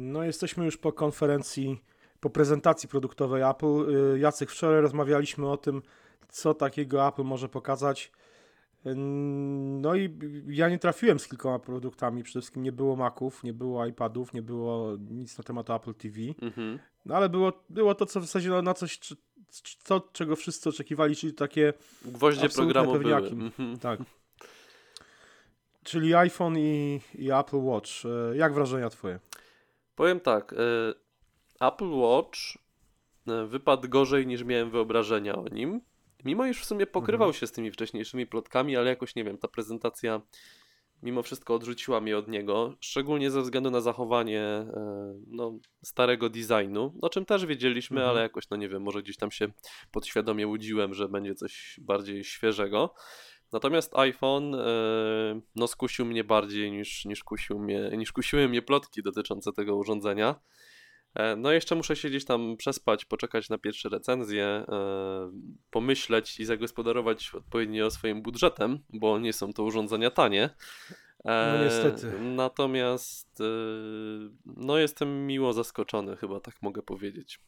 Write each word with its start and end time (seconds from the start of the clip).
No 0.00 0.24
jesteśmy 0.24 0.64
już 0.64 0.76
po 0.76 0.92
konferencji, 0.92 1.82
po 2.20 2.30
prezentacji 2.30 2.88
produktowej 2.88 3.42
Apple. 3.42 3.90
Y, 4.14 4.18
Jacek, 4.18 4.50
wczoraj 4.50 4.80
rozmawialiśmy 4.80 5.50
o 5.50 5.56
tym, 5.56 5.82
co 6.28 6.54
takiego 6.54 7.08
Apple 7.08 7.24
może 7.24 7.48
pokazać. 7.48 8.12
No 9.80 9.94
i 9.94 10.18
ja 10.46 10.68
nie 10.68 10.78
trafiłem 10.78 11.18
z 11.18 11.28
kilkoma 11.28 11.58
produktami. 11.58 12.22
Przede 12.22 12.40
wszystkim 12.40 12.62
nie 12.62 12.72
było 12.72 12.96
Maców, 12.96 13.44
nie 13.44 13.52
było 13.52 13.86
iPadów, 13.86 14.32
nie 14.32 14.42
było 14.42 14.96
nic 15.10 15.38
na 15.38 15.44
temat 15.44 15.70
Apple 15.70 15.94
TV. 15.94 16.16
Mhm. 16.42 16.78
No 17.04 17.16
ale 17.16 17.28
było, 17.28 17.52
było 17.70 17.94
to, 17.94 18.06
co 18.06 18.20
w 18.20 18.24
zasadzie 18.24 18.50
na 18.50 18.74
coś, 18.74 19.00
to, 19.84 20.08
czego 20.12 20.36
wszyscy 20.36 20.68
oczekiwali, 20.68 21.16
czyli 21.16 21.34
takie 21.34 21.72
gwoździe 22.04 22.48
programu 22.48 22.92
pewniaki. 22.92 23.32
Mhm. 23.32 23.78
Tak. 23.78 24.00
Czyli 25.82 26.14
iPhone 26.14 26.58
i, 26.58 27.00
i 27.14 27.32
Apple 27.32 27.58
Watch. 27.58 27.90
Y, 28.32 28.36
jak 28.36 28.54
wrażenia 28.54 28.90
twoje? 28.90 29.18
Powiem 29.94 30.20
tak, 30.20 30.54
Apple 31.60 31.90
Watch 31.90 32.38
wypadł 33.48 33.88
gorzej 33.88 34.26
niż 34.26 34.44
miałem 34.44 34.70
wyobrażenia 34.70 35.36
o 35.36 35.48
nim. 35.48 35.80
Mimo 36.24 36.46
iż 36.46 36.60
w 36.60 36.64
sumie 36.64 36.86
pokrywał 36.86 37.28
mhm. 37.28 37.40
się 37.40 37.46
z 37.46 37.52
tymi 37.52 37.70
wcześniejszymi 37.70 38.26
plotkami, 38.26 38.76
ale 38.76 38.90
jakoś 38.90 39.14
nie 39.14 39.24
wiem, 39.24 39.38
ta 39.38 39.48
prezentacja 39.48 40.20
mimo 41.02 41.22
wszystko 41.22 41.54
odrzuciła 41.54 42.00
mnie 42.00 42.18
od 42.18 42.28
niego, 42.28 42.74
szczególnie 42.80 43.30
ze 43.30 43.42
względu 43.42 43.70
na 43.70 43.80
zachowanie 43.80 44.42
e, 44.42 45.14
no, 45.26 45.58
starego 45.84 46.30
designu, 46.30 46.94
o 47.02 47.08
czym 47.08 47.24
też 47.24 47.46
wiedzieliśmy, 47.46 47.96
mhm. 47.96 48.10
ale 48.10 48.22
jakoś, 48.22 48.50
no 48.50 48.56
nie 48.56 48.68
wiem, 48.68 48.82
może 48.82 49.02
gdzieś 49.02 49.16
tam 49.16 49.30
się 49.30 49.48
podświadomie 49.90 50.46
łudziłem, 50.46 50.94
że 50.94 51.08
będzie 51.08 51.34
coś 51.34 51.80
bardziej 51.82 52.24
świeżego. 52.24 52.94
Natomiast 53.52 53.96
iPhone 53.96 54.54
e, 54.54 55.40
no, 55.54 55.66
skusił 55.66 56.06
mnie 56.06 56.24
bardziej 56.24 56.72
niż, 56.72 57.04
niż, 57.04 57.24
kusił 57.24 57.58
mnie, 57.58 57.90
niż 57.96 58.12
kusiły 58.12 58.48
mnie 58.48 58.62
plotki 58.62 59.02
dotyczące 59.02 59.52
tego 59.52 59.76
urządzenia. 59.76 60.40
E, 61.14 61.36
no 61.36 61.52
jeszcze 61.52 61.74
muszę 61.74 61.96
siedzieć 61.96 62.24
tam 62.24 62.56
przespać, 62.56 63.04
poczekać 63.04 63.48
na 63.48 63.58
pierwsze 63.58 63.88
recenzje, 63.88 64.44
e, 64.44 64.64
pomyśleć 65.70 66.40
i 66.40 66.44
zagospodarować 66.44 67.34
odpowiednio 67.34 67.90
swoim 67.90 68.22
budżetem, 68.22 68.78
bo 68.88 69.18
nie 69.18 69.32
są 69.32 69.52
to 69.52 69.62
urządzenia 69.62 70.10
tanie. 70.10 70.50
No 71.24 71.64
niestety. 71.64 72.20
Natomiast 72.20 73.42
no 74.46 74.78
jestem 74.78 75.26
miło 75.26 75.52
zaskoczony, 75.52 76.16
chyba 76.16 76.40
tak 76.40 76.62
mogę 76.62 76.82
powiedzieć. 76.82 77.40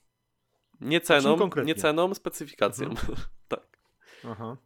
Nie 0.81 1.01
ceną, 1.01 1.51
nie 1.65 1.75
ceną, 1.75 2.15
specyfikacją. 2.15 2.89
Mhm. 2.89 3.19
tak. 3.49 3.79
Aha. 4.25 4.57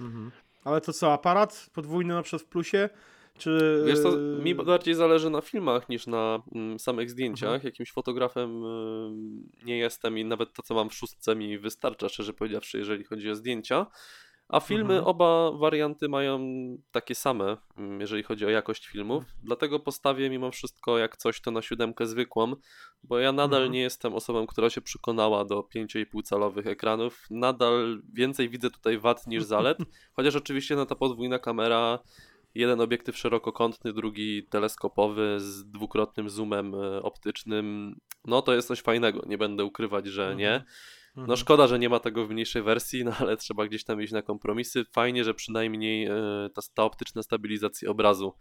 Mhm. 0.00 0.30
Ale 0.68 0.80
to 0.80 0.92
co, 0.92 1.12
aparat 1.12 1.70
podwójny 1.74 2.14
na 2.14 2.22
przykład 2.22 2.42
w 2.42 2.46
plusie? 2.46 2.88
Czy... 3.38 3.82
Wiesz 3.86 4.00
co, 4.00 4.16
mi 4.16 4.54
bardziej 4.54 4.94
zależy 4.94 5.30
na 5.30 5.40
filmach 5.40 5.88
niż 5.88 6.06
na 6.06 6.42
mm, 6.54 6.78
samych 6.78 7.10
zdjęciach. 7.10 7.54
Mhm. 7.54 7.64
Jakimś 7.64 7.92
fotografem 7.92 8.64
y, 8.64 9.64
nie 9.64 9.78
jestem 9.78 10.18
i 10.18 10.24
nawet 10.24 10.52
to, 10.52 10.62
co 10.62 10.74
mam 10.74 10.90
w 10.90 10.94
szóstce 10.94 11.36
mi 11.36 11.58
wystarcza, 11.58 12.08
szczerze 12.08 12.32
powiedziawszy, 12.32 12.78
jeżeli 12.78 13.04
chodzi 13.04 13.30
o 13.30 13.34
zdjęcia. 13.34 13.86
A 14.48 14.60
filmy, 14.60 14.94
mhm. 14.94 15.04
oba 15.04 15.52
warianty 15.52 16.08
mają 16.08 16.40
takie 16.90 17.14
same, 17.14 17.56
mm, 17.76 18.00
jeżeli 18.00 18.22
chodzi 18.22 18.46
o 18.46 18.50
jakość 18.50 18.86
filmów. 18.86 19.22
Mhm. 19.22 19.40
Dlatego 19.42 19.80
postawię 19.80 20.30
mimo 20.30 20.50
wszystko 20.50 20.98
jak 20.98 21.16
coś 21.16 21.40
to 21.40 21.50
na 21.50 21.62
siódemkę 21.62 22.06
zwykłą, 22.06 22.54
bo 23.02 23.18
ja 23.18 23.32
nadal 23.32 23.60
mhm. 23.60 23.72
nie 23.72 23.80
jestem 23.80 24.14
osobą, 24.14 24.46
która 24.46 24.70
się 24.70 24.80
przekonała 24.80 25.44
do 25.44 25.60
5,5 25.60 26.22
calowych 26.22 26.66
ekranów. 26.66 27.26
Nadal 27.30 28.02
więcej 28.12 28.48
widzę 28.48 28.70
tutaj 28.70 28.98
wad 28.98 29.26
niż 29.26 29.42
zalet, 29.42 29.78
chociaż 30.16 30.36
oczywiście 30.36 30.76
na 30.76 30.86
ta 30.86 30.94
podwójna 30.94 31.38
kamera 31.38 31.98
jeden 32.54 32.80
obiektyw 32.80 33.18
szerokokątny, 33.18 33.92
drugi 33.92 34.46
teleskopowy 34.50 35.40
z 35.40 35.70
dwukrotnym 35.70 36.30
zoomem 36.30 36.74
e, 36.74 37.02
optycznym. 37.02 37.96
No 38.24 38.42
to 38.42 38.54
jest 38.54 38.68
coś 38.68 38.80
fajnego, 38.80 39.22
nie 39.26 39.38
będę 39.38 39.64
ukrywać, 39.64 40.06
że 40.06 40.36
nie. 40.36 40.64
No 41.18 41.22
mhm. 41.22 41.38
szkoda, 41.38 41.66
że 41.66 41.78
nie 41.78 41.88
ma 41.88 42.00
tego 42.00 42.26
w 42.26 42.30
mniejszej 42.30 42.62
wersji, 42.62 43.04
no 43.04 43.12
ale 43.20 43.36
trzeba 43.36 43.66
gdzieś 43.66 43.84
tam 43.84 44.02
iść 44.02 44.12
na 44.12 44.22
kompromisy. 44.22 44.84
Fajnie, 44.84 45.24
że 45.24 45.34
przynajmniej 45.34 46.06
e, 46.06 46.12
ta, 46.54 46.62
ta 46.74 46.84
optyczna 46.84 47.22
stabilizacja 47.22 47.90
obrazu 47.90 48.34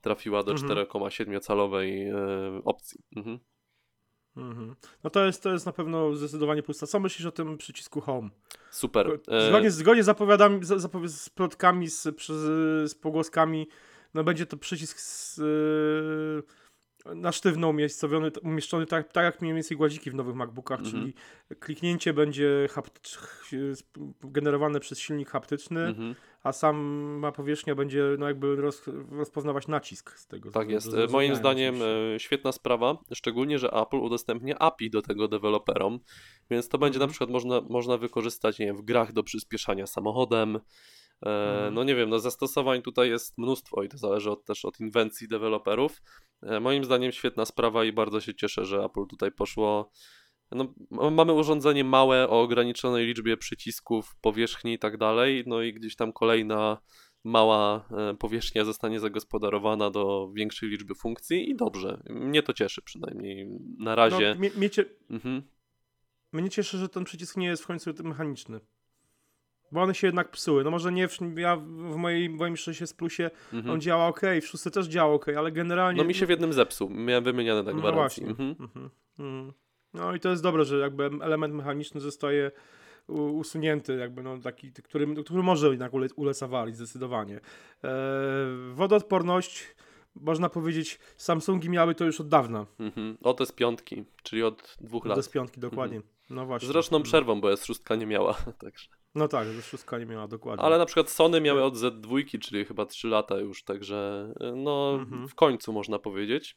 trafiła 0.00 0.42
do 0.42 0.52
mhm. 0.52 0.86
4,7 0.86 1.40
calowej 1.40 2.08
e, 2.08 2.16
opcji. 2.64 3.00
Mhm. 3.16 3.38
Mhm. 4.36 4.76
No 5.04 5.10
to 5.10 5.26
jest, 5.26 5.42
to 5.42 5.52
jest 5.52 5.66
na 5.66 5.72
pewno 5.72 6.14
zdecydowanie 6.14 6.62
pusta. 6.62 6.86
Co 6.86 7.00
myślisz 7.00 7.26
o 7.26 7.32
tym 7.32 7.58
przycisku 7.58 8.00
Home? 8.00 8.30
Super. 8.70 9.20
Zgodnie, 9.48 9.70
zgodnie 9.70 10.02
z 10.02 10.06
zapowiadami, 10.06 10.64
z, 10.64 10.82
z 11.12 11.28
plotkami, 11.28 11.88
z, 11.88 12.02
z 12.90 12.94
pogłoskami, 12.94 13.68
no 14.14 14.24
będzie 14.24 14.46
to 14.46 14.56
przycisk 14.56 15.00
z, 15.00 15.40
na 17.14 17.32
sztywno 17.32 17.68
umiejscowiony, 17.68 18.30
umieszczony 18.42 18.86
tak, 18.86 19.12
tak 19.12 19.24
jak 19.24 19.42
mniej 19.42 19.54
więcej 19.54 19.76
gładziki 19.76 20.10
w 20.10 20.14
nowych 20.14 20.34
MacBookach, 20.34 20.80
-hmm. 20.80 20.90
czyli 20.90 21.14
kliknięcie 21.60 22.12
będzie 22.12 22.68
generowane 24.22 24.80
przez 24.80 24.98
silnik 24.98 25.30
haptyczny, 25.30 25.80
-hmm. 25.80 26.14
a 26.42 26.52
sama 26.52 27.32
powierzchnia 27.32 27.74
będzie 27.74 28.04
no 28.18 28.28
jakby 28.28 28.56
roz, 28.56 28.82
rozpoznawać 29.10 29.68
nacisk 29.68 30.18
z 30.18 30.26
tego. 30.26 30.50
Tak 30.50 30.70
jest. 30.70 30.88
Moim 31.10 31.34
zdaniem 31.34 31.74
e, 31.82 32.20
świetna 32.20 32.52
sprawa, 32.52 32.98
szczególnie, 33.14 33.58
że 33.58 33.70
Apple 33.70 33.96
udostępnia 33.96 34.58
API 34.58 34.90
do 34.90 35.02
tego 35.02 35.28
deweloperom, 35.28 36.00
więc 36.50 36.68
to 36.68 36.78
będzie 36.78 36.98
-hmm. 36.98 37.02
na 37.02 37.08
przykład 37.08 37.30
można, 37.30 37.60
można 37.60 37.96
wykorzystać 37.96 38.58
nie 38.58 38.66
wiem, 38.66 38.76
w 38.76 38.82
grach 38.82 39.12
do 39.12 39.22
przyspieszania 39.22 39.86
samochodem, 39.86 40.58
mhm. 41.22 41.74
No 41.74 41.84
nie 41.84 41.94
wiem, 41.94 42.10
no 42.10 42.18
zastosowań 42.18 42.82
tutaj 42.82 43.08
jest 43.08 43.38
mnóstwo 43.38 43.82
i 43.82 43.88
to 43.88 43.98
zależy 43.98 44.30
od, 44.30 44.44
też 44.44 44.64
od 44.64 44.80
inwencji 44.80 45.28
deweloperów. 45.28 46.02
E, 46.42 46.60
moim 46.60 46.84
zdaniem 46.84 47.12
świetna 47.12 47.44
sprawa 47.44 47.84
i 47.84 47.92
bardzo 47.92 48.20
się 48.20 48.34
cieszę, 48.34 48.64
że 48.64 48.84
Apple 48.84 49.06
tutaj 49.06 49.32
poszło. 49.32 49.90
No, 50.50 50.74
mamy 50.90 51.32
urządzenie 51.32 51.84
małe 51.84 52.28
o 52.28 52.40
ograniczonej 52.40 53.06
liczbie 53.06 53.36
przycisków, 53.36 54.16
powierzchni 54.20 54.72
i 54.72 54.78
tak 54.78 54.96
dalej, 54.96 55.44
no 55.46 55.62
i 55.62 55.72
gdzieś 55.72 55.96
tam 55.96 56.12
kolejna 56.12 56.78
mała 57.24 57.88
e, 57.90 58.14
powierzchnia 58.14 58.64
zostanie 58.64 59.00
zagospodarowana 59.00 59.90
do 59.90 60.30
większej 60.34 60.68
liczby 60.68 60.94
funkcji 60.94 61.50
i 61.50 61.56
dobrze. 61.56 62.02
Mnie 62.10 62.42
to 62.42 62.52
cieszy 62.52 62.82
przynajmniej 62.82 63.48
na 63.78 63.94
razie. 63.94 64.30
No, 64.34 64.40
mnie, 64.40 64.50
mnie, 64.56 64.70
cie... 64.70 64.84
mhm. 65.10 65.42
mnie 66.32 66.50
cieszy, 66.50 66.78
że 66.78 66.88
ten 66.88 67.04
przycisk 67.04 67.36
nie 67.36 67.46
jest 67.46 67.62
w 67.62 67.66
końcu 67.66 67.90
mechaniczny. 68.04 68.60
Bo 69.72 69.82
one 69.82 69.94
się 69.94 70.06
jednak 70.06 70.30
psuły. 70.30 70.64
No 70.64 70.70
może 70.70 70.92
nie, 70.92 71.08
w, 71.08 71.18
ja 71.36 71.56
w 71.56 71.96
mojej, 71.96 72.30
moim 72.30 72.56
6 72.56 72.94
plusie 72.94 73.30
mhm. 73.52 73.74
on 73.74 73.80
działa 73.80 74.06
ok, 74.06 74.20
w 74.42 74.46
szóstce 74.46 74.70
też 74.70 74.86
działa 74.86 75.14
ok, 75.14 75.28
ale 75.28 75.52
generalnie... 75.52 76.02
No 76.02 76.08
mi 76.08 76.14
się 76.14 76.26
w 76.26 76.30
jednym 76.30 76.52
zepsuł, 76.52 76.90
miałem 76.90 77.24
wymieniane 77.24 77.62
na 77.62 77.72
gwarancji. 77.72 78.24
No 78.26 78.34
właśnie. 78.34 78.54
Mhm. 78.56 78.90
Mhm. 79.18 79.52
No 79.94 80.14
i 80.14 80.20
to 80.20 80.30
jest 80.30 80.42
dobre, 80.42 80.64
że 80.64 80.78
jakby 80.78 81.04
element 81.04 81.54
mechaniczny 81.54 82.00
zostaje 82.00 82.50
usunięty, 83.08 83.96
jakby 83.96 84.22
no 84.22 84.38
taki, 84.38 84.72
który, 84.72 85.14
który 85.24 85.42
może 85.42 85.68
jednak 85.68 85.92
ulec 86.16 86.42
awarić 86.42 86.76
zdecydowanie. 86.76 87.40
Eee, 87.82 87.90
wodoodporność 88.72 89.74
można 90.20 90.48
powiedzieć, 90.48 90.98
Samsungi 91.16 91.70
miały 91.70 91.94
to 91.94 92.04
już 92.04 92.20
od 92.20 92.28
dawna. 92.28 92.66
Mhm. 92.78 93.18
O, 93.22 93.34
to 93.34 93.46
z 93.46 93.52
piątki, 93.52 94.04
czyli 94.22 94.42
od 94.42 94.76
dwóch 94.80 95.06
lat. 95.06 95.16
To 95.16 95.22
z 95.22 95.28
piątki, 95.28 95.60
dokładnie. 95.60 95.96
Mhm. 95.96 96.14
No 96.30 96.46
właśnie. 96.46 96.68
Z 96.68 96.70
roczną 96.70 97.02
przerwą, 97.02 97.40
bo 97.40 97.50
jest 97.50 97.66
szóstka 97.66 97.96
nie 97.96 98.06
miała, 98.06 98.34
także. 98.64 98.88
No 99.14 99.28
tak, 99.28 99.48
szóstka 99.62 99.98
nie 99.98 100.06
miała, 100.06 100.28
dokładnie. 100.28 100.64
Ale 100.64 100.78
na 100.78 100.86
przykład 100.86 101.10
Sony 101.10 101.40
miały 101.40 101.64
od 101.64 101.74
Z2, 101.74 102.38
czyli 102.40 102.64
chyba 102.64 102.86
3 102.86 103.08
lata 103.08 103.38
już, 103.38 103.64
także 103.64 104.32
no 104.56 104.98
mhm. 105.00 105.28
w 105.28 105.34
końcu 105.34 105.72
można 105.72 105.98
powiedzieć. 105.98 106.56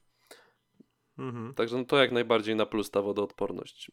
Mhm. 1.17 1.53
Także 1.53 1.77
no, 1.77 1.85
to 1.85 1.97
jak 1.97 2.11
najbardziej 2.11 2.55
na 2.55 2.65
plus 2.65 2.91
ta 2.91 3.01
wodoodporność. 3.01 3.91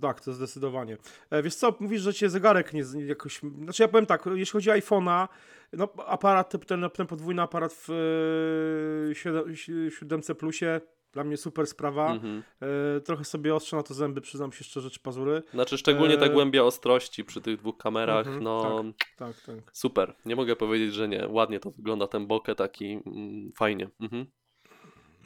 Tak, 0.00 0.20
to 0.20 0.32
zdecydowanie. 0.32 0.96
E, 1.30 1.42
wiesz 1.42 1.54
co, 1.54 1.76
mówisz, 1.80 2.02
że 2.02 2.14
cię 2.14 2.30
zegarek 2.30 2.72
nie 2.72 2.82
jakoś... 3.06 3.40
Znaczy 3.62 3.82
ja 3.82 3.88
powiem 3.88 4.06
tak, 4.06 4.26
jeśli 4.34 4.52
chodzi 4.52 4.70
o 4.70 4.74
iPhone'a, 4.74 5.28
no 5.72 5.88
aparat, 6.06 6.66
ten, 6.66 6.90
ten 6.90 7.06
podwójny 7.06 7.42
aparat 7.42 7.72
w 7.72 7.90
e, 9.10 9.90
7, 9.90 10.20
Plusie 10.38 10.80
dla 11.14 11.24
mnie 11.24 11.36
super 11.36 11.66
sprawa. 11.66 12.12
Mhm. 12.12 12.42
E, 12.96 13.00
trochę 13.00 13.24
sobie 13.24 13.54
ostrzę 13.54 13.76
na 13.76 13.82
to 13.82 13.94
zęby, 13.94 14.20
przyznam 14.20 14.52
się 14.52 14.64
szczerze, 14.64 14.90
czy 14.90 15.00
pazury. 15.00 15.42
Znaczy 15.52 15.78
szczególnie 15.78 16.16
ta 16.16 16.26
e, 16.26 16.30
głębia 16.30 16.62
ostrości 16.62 17.24
przy 17.24 17.40
tych 17.40 17.56
dwóch 17.56 17.76
kamerach, 17.76 18.26
mhm, 18.26 18.44
no 18.44 18.84
tak, 19.16 19.34
tak, 19.34 19.46
tak, 19.46 19.70
super. 19.72 20.14
Nie 20.26 20.36
mogę 20.36 20.56
powiedzieć, 20.56 20.94
że 20.94 21.08
nie. 21.08 21.28
Ładnie 21.28 21.60
to 21.60 21.70
wygląda, 21.70 22.06
ten 22.06 22.26
bokeh 22.26 22.56
taki 22.56 23.00
mm, 23.06 23.52
fajnie. 23.56 23.90
Mhm. 24.00 24.26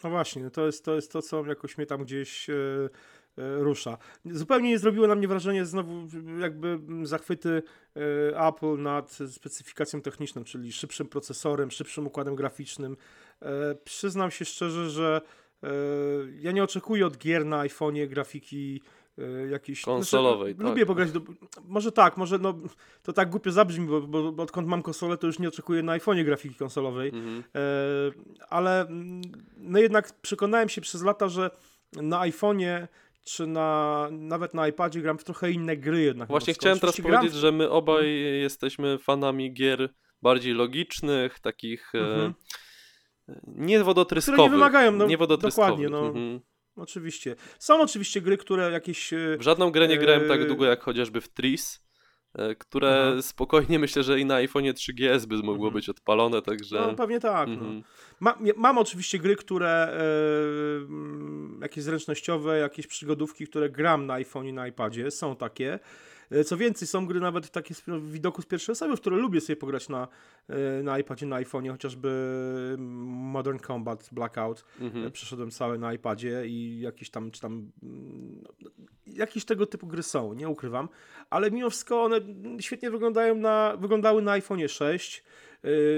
No 0.04 0.10
właśnie, 0.10 0.50
to 0.50 0.66
jest, 0.66 0.84
to 0.84 0.94
jest 0.94 1.12
to, 1.12 1.22
co 1.22 1.46
jakoś 1.46 1.78
mnie 1.78 1.86
tam 1.86 2.04
gdzieś... 2.04 2.50
E, 2.50 2.88
E, 3.38 3.58
rusza. 3.62 3.98
Zupełnie 4.24 4.68
nie 4.68 4.78
zrobiło 4.78 5.06
na 5.06 5.14
mnie 5.14 5.28
wrażenie 5.28 5.66
znowu 5.66 6.06
jakby 6.40 6.78
zachwyty 7.02 7.62
Apple 8.48 8.82
nad 8.82 9.18
specyfikacją 9.30 10.02
techniczną, 10.02 10.44
czyli 10.44 10.72
szybszym 10.72 11.06
procesorem, 11.06 11.70
szybszym 11.70 12.06
układem 12.06 12.34
graficznym. 12.34 12.96
Przyznam 13.84 14.30
się 14.30 14.44
szczerze, 14.44 14.90
że 14.90 15.20
ja 16.40 16.52
nie 16.52 16.62
oczekuję 16.64 17.06
od 17.06 17.18
gier 17.18 17.46
na 17.46 17.64
iPhone'ie 17.66 18.08
grafiki 18.08 18.82
y, 19.18 19.48
jakiejś... 19.50 19.82
Konsolowej, 19.82 20.54
znaczy, 20.54 20.64
tak. 20.64 20.70
Lubię 20.70 20.86
pograć, 20.86 21.12
do, 21.12 21.20
może 21.64 21.92
tak, 21.92 22.16
może 22.16 22.38
no, 22.38 22.54
to 23.02 23.12
tak 23.12 23.30
głupio 23.30 23.52
zabrzmi, 23.52 23.86
bo, 23.86 24.00
bo, 24.00 24.32
bo 24.32 24.42
odkąd 24.42 24.68
mam 24.68 24.82
konsolę, 24.82 25.16
to 25.16 25.26
już 25.26 25.38
nie 25.38 25.48
oczekuję 25.48 25.82
na 25.82 25.98
iPhone'ie 25.98 26.24
grafiki 26.24 26.54
konsolowej, 26.54 27.08
Mhm. 27.08 27.44
e, 27.54 27.60
ale 28.48 28.80
mm, 28.80 29.22
no 29.56 29.78
jednak 29.78 30.20
przekonałem 30.20 30.68
się 30.68 30.80
przez 30.80 31.02
lata, 31.02 31.28
że 31.28 31.50
na 31.92 32.20
iPhone'ie 32.20 32.86
czy 33.24 33.46
na, 33.46 34.08
nawet 34.10 34.54
na 34.54 34.68
iPadzie 34.68 35.00
gram 35.00 35.18
w 35.18 35.24
trochę 35.24 35.50
inne 35.50 35.76
gry 35.76 36.00
jednak. 36.02 36.28
Właśnie 36.28 36.54
chciałem 36.54 36.78
teraz 36.78 37.00
powiedzieć, 37.00 37.32
w- 37.32 37.36
że 37.40 37.52
my 37.52 37.70
obaj 37.70 38.20
jesteśmy 38.40 38.98
fanami 38.98 39.52
gier 39.54 39.88
bardziej 40.22 40.54
logicznych, 40.54 41.38
takich 41.40 41.94
e, 41.94 41.98
Mhm. 41.98 42.34
Nie 43.46 43.84
wodotryskowych. 43.84 44.38
Które 44.38 44.48
nie 44.48 44.54
wymagają, 44.56 44.92
no, 44.92 45.06
nie 45.06 45.18
dokładnie, 45.18 45.88
no. 45.88 46.06
Mhm. 46.06 46.40
Oczywiście. 46.76 47.36
Są 47.58 47.80
oczywiście 47.80 48.20
gry, 48.20 48.36
które 48.36 48.70
jakieś... 48.70 49.12
e, 49.12 49.36
W 49.38 49.42
żadną 49.42 49.70
grę 49.70 49.88
nie 49.88 49.98
grałem 49.98 50.28
tak 50.28 50.46
długo 50.46 50.64
jak 50.64 50.82
chociażby 50.82 51.20
w 51.20 51.28
Tris, 51.28 51.84
e, 52.34 52.54
które 52.54 53.16
spokojnie 53.22 53.78
myślę, 53.78 54.02
że 54.02 54.20
i 54.20 54.24
na 54.24 54.34
iPhone'ie 54.34 54.72
3GS 54.72 55.26
by 55.26 55.36
mogło 55.36 55.52
Mhm. 55.54 55.72
być 55.72 55.88
odpalone, 55.88 56.42
także... 56.42 56.76
No 56.80 56.94
pewnie 56.94 57.20
tak. 57.20 57.48
No. 57.48 57.54
Mhm. 57.54 57.82
Ma, 58.20 58.38
mam 58.56 58.78
oczywiście 58.78 59.18
gry, 59.18 59.36
które 59.36 59.68
e, 59.68 61.62
jakieś 61.62 61.84
zręcznościowe, 61.84 62.58
jakieś 62.58 62.86
przygodówki, 62.86 63.46
które 63.46 63.70
gram 63.70 64.06
na 64.06 64.14
iPhone 64.14 64.46
i 64.46 64.52
na 64.52 64.68
iPadzie, 64.68 65.10
są 65.10 65.36
takie. 65.36 65.78
E, 66.30 66.44
Co 66.44 66.56
więcej, 66.56 66.88
są 66.88 67.06
gry 67.06 67.20
nawet 67.20 67.50
takie 67.50 67.74
w 67.74 68.12
widoku 68.12 68.42
z 68.42 68.46
pierwszej 68.46 68.72
osoby, 68.72 68.96
w 68.96 69.00
które 69.00 69.16
lubię 69.16 69.40
sobie 69.40 69.56
pograć 69.56 69.88
na, 69.88 70.08
e, 70.48 70.82
na 70.82 70.98
iPadzie, 70.98 71.26
na 71.26 71.36
iPhone'ie, 71.42 71.70
chociażby 71.70 72.08
Modern 73.08 73.58
Combat 73.58 74.08
Blackout. 74.12 74.64
Mhm. 74.80 75.06
E, 75.06 75.10
Przeszedłem 75.10 75.50
cały 75.50 75.78
na 75.78 75.92
iPadzie 75.92 76.46
i 76.46 76.80
jakieś 76.80 77.10
tam, 77.10 77.30
czy 77.30 77.40
tam, 77.40 77.70
mm, 77.82 78.44
jakieś 79.06 79.44
tego 79.44 79.66
typu 79.66 79.86
gry 79.86 80.02
są, 80.02 80.32
nie 80.32 80.48
ukrywam, 80.48 80.88
ale 81.30 81.50
mimo 81.50 81.70
wszystko 81.70 82.04
one 82.04 82.20
świetnie 82.60 82.90
wyglądają 82.90 83.34
na, 83.34 83.76
wyglądały 83.78 84.22
na 84.22 84.38
iPhone'ie 84.38 84.68
6, 84.68 85.24
yy, 85.24 85.47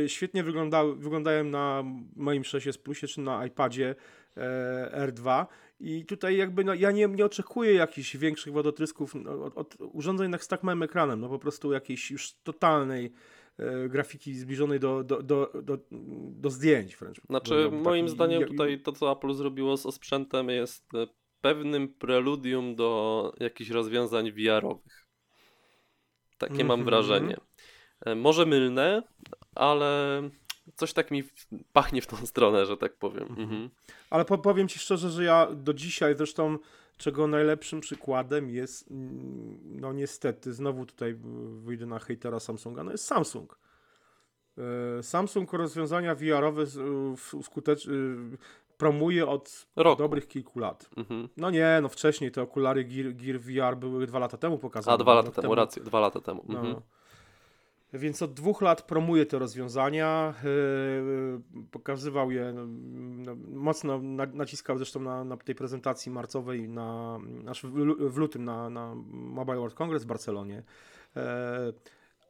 świetnie 0.07 0.43
wyglądały, 0.43 0.97
wyglądają 0.97 1.45
na 1.45 1.85
moim 2.17 2.43
6S 2.43 2.79
Plusie 2.79 3.07
czy 3.07 3.21
na 3.21 3.47
iPadzie 3.47 3.95
e, 4.37 5.07
R2 5.09 5.47
i 5.81 6.05
tutaj 6.07 6.37
jakby 6.37 6.65
no, 6.65 6.75
ja 6.75 6.91
nie, 6.91 7.07
nie 7.09 7.25
oczekuję 7.25 7.75
jakichś 7.75 8.17
większych 8.17 8.53
wodotrysków 8.53 9.15
no, 9.15 9.45
od, 9.45 9.59
od 9.59 9.77
urządzeń 9.81 10.25
jednak 10.25 10.45
z 10.45 10.49
tak 10.49 10.62
małym 10.62 10.83
ekranem, 10.83 11.21
no 11.21 11.29
po 11.29 11.39
prostu 11.39 11.73
jakiejś 11.73 12.11
już 12.11 12.33
totalnej 12.43 13.12
e, 13.59 13.89
grafiki 13.89 14.35
zbliżonej 14.35 14.81
do, 14.81 15.05
do, 15.05 15.23
do, 15.23 15.51
do, 15.62 15.79
do 16.31 16.51
zdjęć 16.51 16.97
wręcz. 16.97 17.21
Znaczy, 17.29 17.51
powiedziałbym, 17.51 17.81
moim 17.81 18.07
taki- 18.07 18.15
zdaniem 18.15 18.45
tutaj 18.45 18.81
to, 18.81 18.93
co 18.93 19.12
Apple 19.12 19.35
zrobiło 19.35 19.77
z 19.77 19.87
osprzętem 19.87 20.49
jest 20.49 20.95
e, 20.95 21.07
pewnym 21.41 21.89
preludium 21.89 22.75
do 22.77 23.33
jakichś 23.41 23.71
rozwiązań 23.71 24.33
VR-owych. 24.33 25.07
Takie 26.39 26.65
mam 26.65 26.81
Mhm. 26.81 26.85
wrażenie. 26.85 27.37
E, 28.06 28.14
Może 28.14 28.47
mylne, 28.47 29.02
ale 29.55 30.23
coś 30.76 30.93
tak 30.93 31.11
mi 31.11 31.25
pachnie 31.73 32.02
w 32.02 32.06
tą 32.06 32.17
stronę, 32.26 32.67
że 32.67 32.76
tak 32.76 32.97
powiem. 32.97 33.29
Mhm. 33.38 33.70
Ale 34.11 34.25
po, 34.25 34.38
powiem 34.38 34.69
ci 34.69 34.79
szczerze, 34.79 35.11
że 35.11 35.25
ja 35.25 35.49
do 35.55 35.75
dzisiaj 35.75 36.17
zresztą, 36.17 36.58
czego 36.97 37.26
najlepszym 37.26 37.81
przykładem 37.81 38.50
jest, 38.50 38.87
no 39.64 39.93
niestety, 39.93 40.52
znowu 40.52 40.87
tutaj 40.87 41.17
wyjdę 41.64 41.87
na 41.87 41.99
hejtera 41.99 42.41
Samsunga, 42.41 42.85
no 42.85 42.91
jest 42.93 43.05
Samsung. 43.06 43.58
E, 44.99 45.02
Samsung 45.02 45.52
rozwiązania 45.52 46.14
VR-owe 46.14 46.64
skutecz, 47.43 47.87
y, 47.87 48.17
promuje 48.76 49.26
od 49.26 49.67
Roku. 49.76 50.02
dobrych 50.02 50.29
kilku 50.29 50.58
lat. 50.58 50.91
Mhm. 50.97 51.29
No 51.37 51.50
nie, 51.50 51.79
no 51.82 51.88
wcześniej 51.88 52.31
te 52.31 52.43
okulary 52.43 52.85
Gear, 52.85 53.14
Gear 53.14 53.41
VR 53.41 53.76
były 53.76 54.06
dwa 54.06 54.19
lata 54.19 54.37
temu 54.37 54.58
pokazane. 54.58 54.94
A 54.94 54.99
dwa 54.99 55.14
lata 55.14 55.26
Rok 55.26 55.35
temu, 55.41 55.55
rację, 55.55 55.82
dwa 55.82 56.00
lata 56.00 56.20
temu. 56.20 56.44
no. 56.49 56.82
Więc 57.93 58.23
od 58.23 58.33
dwóch 58.33 58.63
lat 58.63 58.83
promuje 58.83 59.27
te 59.27 59.39
rozwiązania. 59.39 60.35
yy, 60.45 61.65
pokazywał 61.71 62.31
je, 62.31 62.53
no, 62.53 62.67
no, 63.25 63.37
mocno 63.49 63.99
na, 63.99 64.27
naciskał 64.27 64.77
zresztą 64.77 65.01
na, 65.01 65.25
na 65.25 65.37
tej 65.37 65.55
prezentacji 65.55 66.13
marcowej, 66.13 66.69
na, 66.69 67.19
aż 67.49 67.63
w, 67.63 67.75
lu- 67.75 68.11
w 68.11 68.17
lutym 68.17 68.45
na, 68.45 68.71
na 68.71 68.95
Mobile 69.11 69.57
World 69.57 69.75
Congress 69.75 70.05
w 70.05 70.07
Barcelonie. 70.07 70.63
E, 71.17 71.73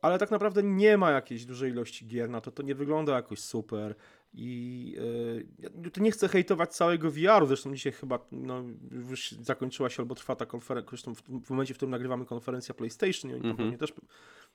ale 0.02 0.18
tak 0.18 0.30
naprawdę 0.30 0.62
nie 0.62 0.96
ma 0.96 1.10
jakiejś 1.10 1.44
dużej 1.44 1.70
ilości 1.70 2.06
gier 2.06 2.30
na 2.30 2.40
to, 2.40 2.50
to 2.50 2.62
nie 2.62 2.74
wygląda 2.74 3.14
jakoś 3.14 3.38
super. 3.38 3.94
I 4.32 4.96
e, 4.98 5.62
ja 5.84 5.90
tu 5.90 6.02
nie 6.02 6.10
chcę 6.10 6.28
hejtować 6.28 6.74
całego 6.74 7.10
VR-u, 7.10 7.46
zresztą 7.46 7.74
dzisiaj 7.74 7.92
chyba 7.92 8.26
no, 8.32 8.64
już 8.90 9.30
zakończyła 9.32 9.90
się 9.90 10.02
albo 10.02 10.14
trwa 10.14 10.36
ta 10.36 10.46
konferencja, 10.46 10.90
zresztą 10.90 11.14
w, 11.14 11.22
w 11.22 11.50
momencie, 11.50 11.74
w 11.74 11.76
którym 11.76 11.90
nagrywamy 11.90 12.26
konferencja 12.26 12.74
PlayStation 12.74 13.30
i 13.30 13.34
oni 13.34 13.42
tam 13.42 13.50
Mhm. 13.50 13.56
pewnie 13.68 13.78
też 13.78 13.92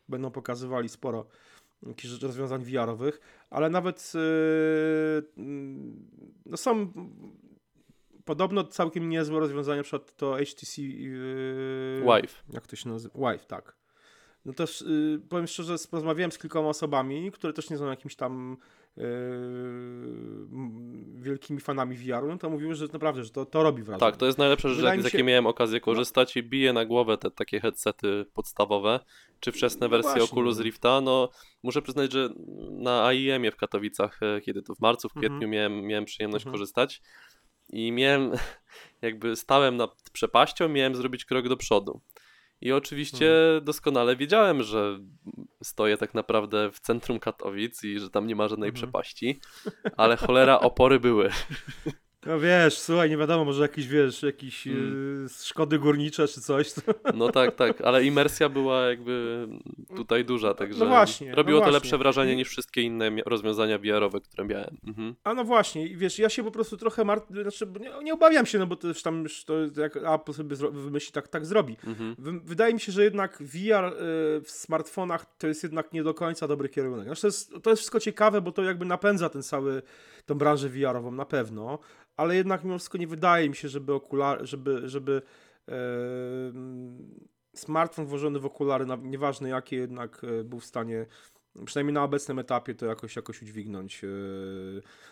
będą 0.10 0.32
pokazywali 0.32 0.90
sporo 0.90 1.26
jakichś 1.88 2.22
rozwiązań 2.22 2.64
VR-owych, 2.64 3.20
ale 3.50 3.70
nawet 3.70 4.14
yy, 4.14 4.22
mm, 5.38 6.08
no 6.46 6.58
są 6.58 6.94
podobno 8.26 8.64
całkiem 8.64 9.10
niezłe 9.10 9.40
rozwiązania, 9.40 9.78
na 9.78 9.84
przykład 9.84 10.16
to 10.18 10.34
HTC 10.36 10.82
yy, 10.82 12.02
Wife. 12.02 12.44
jak 12.54 12.68
to 12.68 12.76
się 12.76 12.90
nazywa? 12.90 13.32
Wife, 13.32 13.46
tak. 13.46 13.76
No 14.46 14.54
też 14.54 14.82
yy, 14.88 15.20
powiem 15.30 15.48
szczerze, 15.48 15.78
z- 15.78 15.88
porozmawiałem 15.88 16.32
z 16.32 16.38
kilkoma 16.38 16.70
osobami, 16.70 17.32
które 17.32 17.54
też 17.54 17.70
nie 17.70 17.78
są 17.78 17.86
jakimiś 17.90 18.16
tam 18.16 18.58
m, 18.98 19.06
wielkimi 21.22 21.60
fanami 21.60 21.96
VR-u, 21.96 22.28
no 22.28 22.38
to 22.38 22.50
mówiły, 22.50 22.76
że 22.76 22.86
naprawdę, 22.94 23.24
że 23.24 23.30
to, 23.30 23.46
to 23.46 23.64
robi 23.64 23.84
wrażenie. 23.84 24.12
Tak, 24.12 24.18
to 24.18 24.26
jest 24.26 24.38
najlepsza 24.38 24.70
rzecz, 24.70 24.86
jak- 24.86 25.00
z 25.00 25.04
się- 25.04 25.08
jakiej 25.08 25.24
miałem 25.24 25.48
okazję 25.48 25.80
korzystać 25.80 26.38
i 26.38 26.44
bije 26.44 26.74
na 26.74 26.86
głowę 26.86 27.18
te 27.18 27.32
takie 27.32 27.60
headsety 27.60 28.26
podstawowe, 28.34 29.00
czy 29.40 29.52
wczesne 29.52 29.86
No 29.86 29.90
wersje 29.90 30.10
właśnie, 30.12 30.24
Oculus 30.24 30.58
no. 30.58 30.64
Rifta, 30.64 31.02
no 31.02 31.30
muszę 31.64 31.82
przyznać, 31.82 32.12
że 32.12 32.30
na 32.72 33.06
AIM-ie 33.06 33.52
w 33.52 33.56
Katowicach, 33.56 34.20
e, 34.24 34.42
kiedy 34.42 34.62
to 34.62 34.76
w 34.76 34.80
marcu, 34.80 35.10
w 35.10 35.18
Mhm. 35.18 35.32
kwietniu 35.34 35.48
miałem, 35.50 35.82
miałem 35.82 36.06
przyjemność 36.06 36.46
Mhm. 36.46 36.54
korzystać 36.54 37.02
i 37.70 37.92
miałem, 37.92 38.32
jakby 39.02 39.36
stałem 39.36 39.78
nad 39.78 40.10
przepaścią, 40.14 40.70
miałem 40.70 40.96
zrobić 40.96 41.26
krok 41.26 41.48
do 41.50 41.58
przodu. 41.58 42.02
I 42.66 42.72
oczywiście 42.72 43.26
Mhm. 43.46 43.66
doskonale 43.66 44.16
wiedziałem, 44.16 44.64
że 44.64 45.00
stoję 45.64 45.98
tak 45.98 46.14
naprawdę 46.14 46.72
w 46.72 46.80
centrum 46.80 47.20
Katowic 47.20 47.84
i 47.84 48.00
że 48.00 48.10
tam 48.10 48.28
nie 48.28 48.36
ma 48.36 48.48
żadnej 48.48 48.70
Mhm. 48.70 48.76
przepaści, 48.84 49.40
ale 49.98 50.18
cholera 50.18 50.60
opory 50.60 51.00
były. 51.00 51.30
No 52.26 52.40
wiesz, 52.40 52.78
słuchaj, 52.80 53.10
nie 53.10 53.18
wiadomo, 53.18 53.46
może 53.46 53.62
jakieś, 53.62 53.88
wiesz, 53.88 54.24
jakieś 54.24 54.68
Mm. 54.68 55.24
yy, 55.24 55.30
szkody 55.44 55.80
górnicze 55.80 56.28
czy 56.28 56.42
coś. 56.42 56.74
To... 56.74 56.82
No 57.14 57.32
tak, 57.32 57.56
tak, 57.56 57.82
ale 57.82 58.04
imersja 58.04 58.50
była 58.50 58.82
jakby 58.86 59.48
tutaj 59.96 60.26
duża, 60.26 60.54
także 60.54 60.86
właśnie, 60.86 61.30
no 61.30 61.36
robiło 61.36 61.60
to 61.60 61.64
właśnie. 61.66 61.74
lepsze 61.80 61.98
wrażenie 61.98 62.36
niż 62.36 62.48
wszystkie 62.50 62.82
inne 62.82 63.12
rozwiązania 63.26 63.78
VR-owe, 63.80 64.22
które 64.22 64.46
miałem. 64.46 64.78
Mhm. 64.88 65.16
A 65.24 65.34
no 65.34 65.44
właśnie, 65.44 65.88
i 65.88 65.98
wiesz, 65.98 66.20
ja 66.20 66.30
się 66.30 66.44
po 66.44 66.52
prostu 66.52 66.78
trochę 66.78 67.04
martwię, 67.06 67.42
znaczy 67.42 67.68
nie, 67.80 67.92
nie 68.04 68.14
obawiam 68.14 68.46
się, 68.46 68.60
no 68.60 68.68
bo 68.68 68.76
to 68.76 68.88
już 68.88 69.02
tam 69.04 69.24
już 69.24 69.44
to 69.46 69.54
jak 69.78 69.98
Apple 69.98 70.34
sobie 70.34 70.56
wymyśli, 70.72 71.12
tak, 71.12 71.28
tak 71.28 71.46
zrobi. 71.46 71.78
Mhm. 71.88 72.16
Wy- 72.20 72.40
Wydaje 72.44 72.74
mi 72.74 72.80
się, 72.80 72.92
że 72.92 73.04
jednak 73.04 73.38
VR 73.44 73.86
y, 73.86 73.94
w 74.42 74.48
smartfonach 74.52 75.26
to 75.38 75.48
jest 75.48 75.64
jednak 75.64 75.94
nie 75.94 76.04
do 76.04 76.14
końca 76.14 76.48
dobry 76.48 76.70
kierunek. 76.70 77.06
Znaczy 77.06 77.22
to, 77.22 77.28
jest, 77.28 77.54
to 77.64 77.70
jest 77.70 77.80
wszystko 77.80 78.00
ciekawe, 78.00 78.42
bo 78.42 78.52
to 78.52 78.64
jakby 78.64 78.86
napędza 78.86 79.30
ten 79.30 79.44
cały, 79.44 79.82
tą 80.26 80.36
branżę 80.36 80.70
VR-ową 80.70 81.12
na 81.12 81.26
pewno, 81.26 81.80
ale 82.18 82.36
jednak 82.36 82.64
mimo 82.64 82.78
wszystko 82.78 82.98
nie 82.98 83.08
wydaje 83.08 83.50
mi 83.50 83.56
się, 83.56 83.70
żeby 83.70 83.94
okular, 83.94 84.46
żeby, 84.46 84.90
żeby 84.90 85.22
e, 85.68 85.74
smartfon 87.54 88.06
włożony 88.06 88.40
w 88.40 88.46
okulary, 88.46 88.86
na, 88.86 88.96
nieważne 88.96 89.50
jakie 89.50 89.76
jednak 89.76 90.22
e, 90.24 90.44
był 90.44 90.60
w 90.60 90.66
stanie 90.66 91.06
przynajmniej 91.66 91.94
na 91.94 92.04
obecnym 92.04 92.40
etapie 92.40 92.76
to 92.76 92.86
jakoś, 92.86 93.16
jakoś 93.16 93.42
udźwignąć. 93.42 94.04
e. 94.04 94.08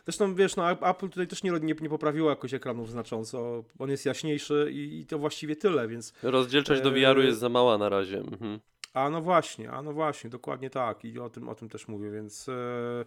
Zresztą 0.06 0.36
wiesz, 0.36 0.56
no, 0.56 0.72
Apple 0.72 1.10
tutaj 1.10 1.28
też 1.28 1.44
nie, 1.44 1.52
nie, 1.52 1.76
nie 1.82 1.90
poprawiło 1.90 2.30
jakoś 2.30 2.54
ekranów 2.54 2.92
znacząco, 2.92 3.64
on 3.80 3.90
jest 3.90 4.06
jaśniejszy 4.06 4.70
i, 4.72 5.00
i 5.00 5.06
to 5.06 5.20
właściwie 5.20 5.56
tyle, 5.56 5.88
więc 5.88 6.14
Rozdzielczość 6.24 6.82
do 6.82 6.92
VR-u 6.92 7.22
jest 7.22 7.40
za 7.40 7.50
mała 7.50 7.78
na 7.78 7.90
razie. 7.90 8.18
Mhm. 8.18 8.60
a 8.94 9.10
no 9.10 9.22
właśnie, 9.22 9.72
a 9.72 9.82
no 9.82 9.94
właśnie, 9.94 10.30
dokładnie 10.30 10.70
tak 10.70 11.06
i 11.06 11.20
o 11.20 11.30
tym, 11.30 11.50
o 11.50 11.56
tym 11.56 11.70
też 11.70 11.88
mówię, 11.88 12.12
więc 12.12 12.50
e, 12.50 13.06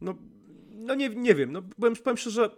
no, 0.00 0.14
no 0.70 0.94
nie, 0.94 1.08
nie 1.08 1.34
wiem, 1.34 1.52
no 1.52 1.62
powiem, 1.62 1.96
powiem 1.96 2.16
szczerze, 2.16 2.50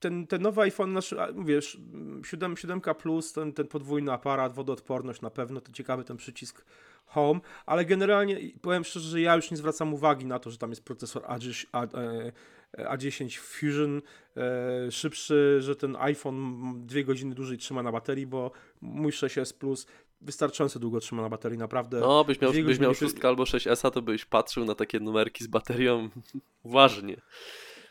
ten, 0.00 0.26
ten 0.26 0.42
nowy 0.42 0.60
iPhone, 0.60 0.90
znaczy, 0.90 1.20
a, 1.20 1.28
wiesz, 1.32 1.80
7, 2.24 2.54
7K 2.54 2.94
Plus, 2.94 3.32
ten, 3.32 3.52
ten 3.52 3.66
podwójny 3.66 4.12
aparat, 4.12 4.52
wodoodporność 4.52 5.20
na 5.20 5.30
pewno, 5.30 5.60
to 5.60 5.72
ciekawy 5.72 6.04
ten 6.04 6.16
przycisk 6.16 6.64
Home, 7.06 7.40
ale 7.66 7.84
generalnie 7.84 8.40
powiem 8.62 8.84
szczerze, 8.84 9.08
że 9.08 9.20
ja 9.20 9.36
już 9.36 9.50
nie 9.50 9.56
zwracam 9.56 9.94
uwagi 9.94 10.26
na 10.26 10.38
to, 10.38 10.50
że 10.50 10.58
tam 10.58 10.70
jest 10.70 10.84
procesor 10.84 11.22
A10, 11.22 11.66
A, 11.72 11.84
e, 11.84 12.32
A10 12.78 13.38
Fusion 13.38 14.02
e, 14.36 14.90
szybszy, 14.90 15.56
że 15.60 15.76
ten 15.76 15.96
iPhone 15.96 16.62
dwie 16.86 17.04
godziny 17.04 17.34
dłużej 17.34 17.58
trzyma 17.58 17.82
na 17.82 17.92
baterii, 17.92 18.26
bo 18.26 18.50
mój 18.80 19.12
6S 19.12 19.52
Plus 19.58 19.86
wystarczająco 20.20 20.78
długo 20.78 21.00
trzyma 21.00 21.22
na 21.22 21.28
baterii, 21.28 21.58
naprawdę. 21.58 22.00
No, 22.00 22.24
byś 22.24 22.40
miał, 22.40 22.52
byś 22.52 22.78
miał 22.78 22.90
godziny- 22.92 22.94
szóstkę 22.98 23.28
albo 23.28 23.42
6S, 23.44 23.90
to 23.90 24.02
byś 24.02 24.24
patrzył 24.24 24.64
na 24.64 24.74
takie 24.74 25.00
numerki 25.00 25.44
z 25.44 25.46
baterią 25.46 26.08
uważnie. 26.62 27.16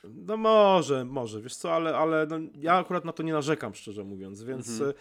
No 0.04 0.38
może, 0.38 1.06
może, 1.06 1.42
wiesz 1.42 1.56
co, 1.56 1.74
ale, 1.74 1.98
ale 1.98 2.26
no, 2.28 2.38
ja 2.60 2.74
akurat 2.78 3.06
na 3.06 3.12
to 3.14 3.24
nie 3.24 3.34
narzekam, 3.34 3.76
szczerze 3.76 4.04
mówiąc, 4.04 4.44
więc 4.44 4.70
Mhm. 4.82 4.92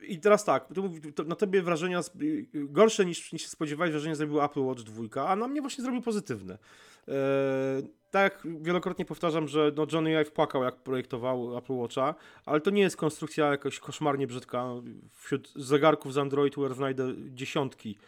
e, 0.00 0.06
I 0.06 0.20
teraz 0.20 0.44
tak, 0.44 0.68
na 1.26 1.36
tobie 1.36 1.62
wrażenia 1.62 2.00
gorsze 2.54 3.06
niż, 3.06 3.32
niż 3.32 3.42
się 3.42 3.48
spodziewałeś, 3.48 3.90
wrażenie 3.92 4.16
zrobił 4.16 4.42
Apple 4.42 4.60
Watch 4.60 4.82
2, 4.82 5.28
a 5.28 5.36
na 5.36 5.48
mnie 5.48 5.60
właśnie 5.60 5.84
zrobił 5.84 6.02
pozytywne. 6.02 6.58
Tak 8.16 8.32
jak 8.44 8.62
wielokrotnie 8.62 9.04
powtarzam, 9.04 9.48
że 9.48 9.72
no 9.76 9.86
Johnny 9.92 10.10
Ive 10.10 10.30
płakał 10.30 10.62
jak 10.62 10.76
projektował 10.76 11.58
Apple 11.58 11.72
Watcha, 11.72 12.14
ale 12.46 12.60
to 12.60 12.70
nie 12.70 12.82
jest 12.82 12.96
konstrukcja 12.96 13.50
jakoś 13.50 13.78
koszmarnie 13.78 14.26
brzydka. 14.26 14.66
Wśród 15.14 15.52
zegarków 15.56 16.12
z 16.12 16.18
Android 16.18 16.56
Wear 16.56 16.74
znajdę 16.74 17.14
dziesiątki 17.34 17.98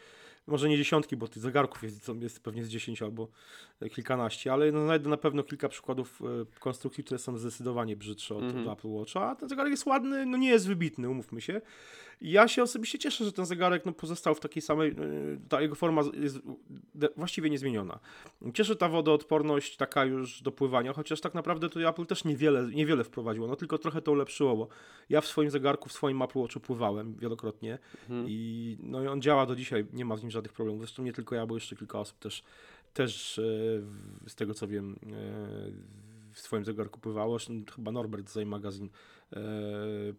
może 0.47 0.69
nie 0.69 0.77
dziesiątki, 0.77 1.17
bo 1.17 1.29
tych 1.29 1.43
zegarków 1.43 1.83
jest, 1.83 2.11
jest 2.21 2.43
pewnie 2.43 2.65
z 2.65 2.69
10 2.69 3.03
albo 3.03 3.29
kilkanaście, 3.91 4.53
ale 4.53 4.73
no, 4.73 4.85
znajdę 4.85 5.09
na 5.11 5.17
pewno 5.17 5.43
kilka 5.43 5.69
przykładów 5.69 6.23
e, 6.23 6.61
konstrukcji, 6.61 7.05
które 7.05 7.19
są 7.19 7.39
zdecydowanie 7.39 7.97
brzydsze 7.97 8.35
od, 8.35 8.43
Mhm. 8.43 8.69
od 8.69 8.79
Apple 8.79 8.89
Watcha. 8.89 9.31
A 9.31 9.37
ten 9.37 9.49
zegarek 9.49 9.71
jest 9.71 9.87
ładny, 9.87 10.27
no 10.27 10.37
nie 10.37 10.49
jest 10.49 10.69
wybitny, 10.69 11.09
umówmy 11.09 11.41
się. 11.41 11.61
Ja 12.21 12.49
się 12.49 12.63
osobiście 12.63 12.99
cieszę, 12.99 13.25
że 13.25 13.33
ten 13.33 13.47
zegarek 13.47 13.87
no, 13.87 13.93
pozostał 13.93 14.35
w 14.35 14.41
takiej 14.41 14.63
samej, 14.63 14.91
e, 14.91 14.95
ta 15.49 15.61
jego 15.61 15.75
forma 15.75 16.03
jest 16.21 16.39
właściwie 17.17 17.51
niezmieniona. 17.51 17.99
Cieszy 18.55 18.77
ta 18.77 18.89
wodoodporność 18.89 19.77
taka 19.77 20.05
już 20.05 20.43
do 20.43 20.53
pływania, 20.53 20.93
chociaż 20.93 21.21
tak 21.21 21.35
naprawdę 21.35 21.69
to 21.69 21.89
Apple 21.89 22.07
też 22.07 22.25
niewiele, 22.25 22.67
niewiele 22.75 23.05
wprowadziło, 23.05 23.47
no 23.49 23.57
tylko 23.57 23.79
trochę 23.79 24.03
to 24.03 24.13
ulepszyło, 24.13 24.57
bo 24.57 24.69
ja 25.09 25.21
w 25.21 25.27
swoim 25.27 25.51
zegarku, 25.51 25.89
w 25.89 25.93
swoim 25.93 26.23
Apple 26.23 26.39
Watchu 26.41 26.61
pływałem 26.61 27.15
wielokrotnie 27.17 27.79
Mhm. 28.09 28.27
i, 28.29 28.77
no, 28.83 29.03
i 29.03 29.07
on 29.07 29.23
działa 29.23 29.47
do 29.47 29.57
dzisiaj, 29.57 29.87
nie 29.93 30.05
ma 30.05 30.17
z 30.17 30.23
nim 30.23 30.31
żadnych 30.31 30.53
problemów. 30.53 30.81
Zresztą 30.83 31.03
nie 31.03 31.13
tylko 31.13 31.35
ja, 31.35 31.47
bo 31.47 31.55
jeszcze 31.55 31.77
kilka 31.77 31.99
osób 32.01 32.19
też, 32.19 32.43
też 32.95 33.41
w- 33.83 34.31
z 34.31 34.35
tego 34.35 34.55
co 34.55 34.69
wiem, 34.69 34.97
e, 35.13 36.08
w 36.39 36.41
swoim 36.41 36.65
zegarku 36.65 37.01
pływało. 37.01 37.37
Chyba 37.77 37.93
Norbert 37.93 38.31
z 38.31 38.47
magazyn 38.47 38.89
e, 39.33 39.41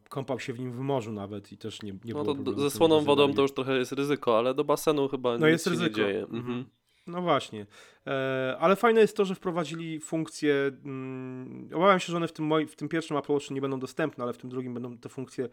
kąpał 0.10 0.40
się 0.40 0.54
w 0.54 0.60
nim 0.60 0.72
w 0.72 0.80
morzu 0.80 1.12
nawet 1.12 1.52
i 1.52 1.58
też 1.58 1.82
nie, 1.84 1.92
nie 1.92 2.14
No 2.14 2.24
było 2.24 2.36
to 2.54 2.60
ze 2.62 2.70
słoną 2.72 3.02
wodą 3.02 3.34
to 3.34 3.42
już 3.42 3.54
trochę 3.54 3.78
jest 3.78 3.92
ryzyko, 3.92 4.38
ale 4.38 4.54
do 4.54 4.64
basenu 4.64 5.08
chyba 5.08 5.38
No 5.38 5.46
nic 5.48 5.52
jest 5.52 5.64
się 5.64 5.70
ryzyko. 5.70 5.90
nie 5.90 5.96
dzieje. 6.06 6.24
Mhm. 6.24 6.66
No 7.10 7.22
właśnie. 7.22 7.66
E, 8.08 8.58
ale 8.60 8.76
fajne 8.76 9.02
jest 9.02 9.18
to, 9.18 9.26
że 9.26 9.36
wprowadzili 9.36 10.00
funkcje. 10.00 10.72
Mm, 10.86 11.70
obawiam 11.74 12.00
się, 12.00 12.12
że 12.12 12.18
one 12.18 12.28
w 12.28 12.32
tym, 12.32 12.68
w 12.68 12.76
tym 12.76 12.90
pierwszym 12.90 13.18
Apple 13.18 13.34
Watchu 13.34 13.54
nie 13.54 13.62
będą 13.62 13.80
dostępne, 13.80 14.24
ale 14.24 14.34
w 14.34 14.38
tym 14.38 14.50
drugim 14.50 14.74
będą 14.74 14.98
te 14.98 15.10
funkcje 15.10 15.50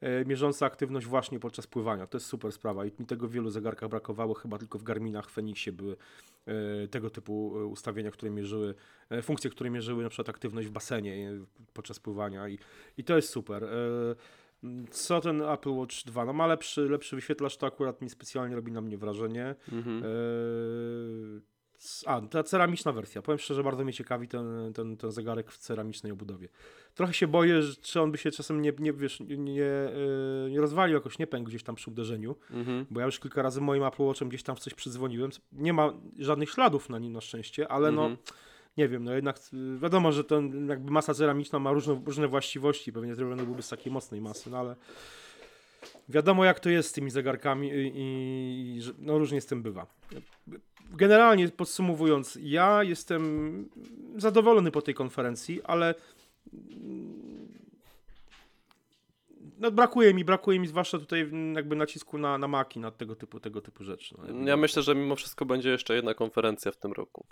e, 0.00 0.24
mierzące 0.24 0.66
aktywność 0.66 1.06
właśnie 1.06 1.40
podczas 1.40 1.66
pływania. 1.66 2.06
To 2.06 2.16
jest 2.16 2.26
super 2.26 2.52
sprawa 2.52 2.86
i 2.86 2.92
mi 2.98 3.06
tego 3.06 3.28
w 3.28 3.32
wielu 3.32 3.50
zegarkach 3.50 3.88
brakowało. 3.88 4.34
Chyba 4.34 4.58
tylko 4.58 4.78
w 4.78 4.82
Garminach, 4.82 5.30
Fenixie 5.30 5.72
były 5.72 5.96
e, 6.46 6.88
tego 6.88 7.10
typu 7.10 7.48
ustawienia, 7.48 8.10
które 8.10 8.30
mierzyły, 8.30 8.74
funkcje, 9.22 9.50
które 9.50 9.70
mierzyły 9.70 10.02
na 10.02 10.08
przykład 10.08 10.28
aktywność 10.28 10.68
w 10.68 10.70
basenie 10.70 11.32
podczas 11.74 11.98
pływania 11.98 12.48
i, 12.48 12.58
i 12.98 13.04
to 13.04 13.16
jest 13.16 13.28
super. 13.28 13.68
E, 14.64 14.68
co 14.90 15.20
ten 15.20 15.42
Apple 15.42 15.70
Watch 15.70 16.04
2? 16.06 16.24
No 16.24 16.32
ma 16.32 16.46
lepszy, 16.46 16.80
lepszy 16.88 17.16
wyświetlacz, 17.16 17.56
to 17.56 17.66
akurat 17.66 18.02
mi 18.02 18.10
specjalnie 18.10 18.56
robi 18.56 18.72
na 18.72 18.80
mnie 18.80 18.98
wrażenie. 18.98 19.54
Mhm. 19.72 20.02
C- 21.78 22.08
A, 22.08 22.20
ta 22.20 22.42
ceramiczna 22.42 22.92
wersja. 22.92 23.22
Powiem 23.22 23.38
szczerze, 23.38 23.62
bardzo 23.64 23.84
mnie 23.84 23.92
ciekawi 23.92 24.28
ten, 24.28 24.72
ten, 24.74 24.96
ten 24.96 25.10
zegarek 25.12 25.50
w 25.52 25.58
ceramicznej 25.58 26.12
obudowie. 26.12 26.48
Trochę 26.94 27.14
się 27.14 27.26
boję, 27.26 27.60
czy 27.82 28.00
on 28.00 28.12
by 28.12 28.18
się 28.18 28.30
czasem 28.30 28.62
nie, 28.62 28.72
nie, 28.78 28.92
wiesz, 28.92 29.20
nie, 29.20 29.36
nie, 29.36 29.64
e, 29.64 30.50
nie 30.50 30.60
rozwalił, 30.60 30.94
jakoś 30.94 31.18
nie 31.18 31.26
pękł 31.26 31.48
gdzieś 31.48 31.62
tam 31.62 31.74
przy 31.74 31.90
uderzeniu, 31.90 32.36
Mhm. 32.50 32.86
bo 32.90 33.00
ja 33.00 33.06
już 33.06 33.20
kilka 33.20 33.42
razy 33.42 33.60
moim 33.60 33.82
Apple 33.84 34.02
Watchem 34.02 34.28
gdzieś 34.28 34.42
tam 34.42 34.56
w 34.56 34.60
coś 34.60 34.74
przydzwoniłem. 34.74 35.30
Nie 35.52 35.72
ma 35.72 35.92
żadnych 36.18 36.50
śladów 36.50 36.88
na 36.88 36.98
nim 36.98 37.12
na 37.12 37.20
szczęście, 37.20 37.68
ale 37.72 37.92
no 37.92 38.02
Mhm. 38.02 38.18
Nie 38.78 38.88
wiem, 38.88 39.04
no 39.04 39.14
jednak 39.14 39.38
y, 39.38 39.78
wiadomo, 39.78 40.12
że 40.12 40.24
ten 40.24 40.68
jakby 40.68 40.90
masa 40.90 41.14
ceramiczna 41.14 41.58
ma 41.58 41.72
różne, 41.72 42.00
różne 42.06 42.28
właściwości, 42.28 42.92
pewnie 42.92 43.14
zrobiony 43.14 43.42
byłby 43.44 43.62
z 43.62 43.68
takiej 43.68 43.92
mocnej 43.92 44.20
masy, 44.20 44.50
no 44.50 44.58
ale 44.58 44.76
wiadomo 46.08 46.44
jak 46.44 46.60
to 46.60 46.70
jest 46.70 46.88
z 46.88 46.92
tymi 46.92 47.10
zegarkami 47.10 47.68
i, 47.68 47.92
i, 47.94 48.80
no 48.98 49.18
różnie 49.18 49.40
z 49.40 49.46
tym 49.46 49.62
bywa. 49.62 49.86
Generalnie 50.90 51.48
podsumowując, 51.48 52.38
ja 52.42 52.82
jestem 52.82 53.68
zadowolony 54.16 54.70
po 54.70 54.82
tej 54.82 54.94
konferencji, 54.94 55.62
ale 55.64 55.94
mm, 56.52 57.48
no 59.58 59.70
brakuje 59.70 60.14
mi, 60.14 60.24
brakuje 60.24 60.60
mi 60.60 60.66
zwłaszcza 60.66 60.98
tutaj 60.98 61.30
jakby 61.54 61.76
nacisku 61.76 62.18
na, 62.18 62.38
na 62.38 62.48
maki, 62.48 62.80
na 62.80 62.90
tego 62.90 63.16
typu, 63.16 63.40
tego 63.40 63.60
typu 63.60 63.84
rzeczy. 63.84 64.14
No, 64.18 64.48
Ja 64.48 64.56
myślę, 64.56 64.82
że 64.82 64.94
mimo 64.94 65.16
wszystko 65.16 65.44
będzie 65.44 65.70
jeszcze 65.70 65.94
jedna 65.94 66.14
konferencja 66.14 66.72
w 66.72 66.76
tym 66.76 66.92
roku. 66.92 67.26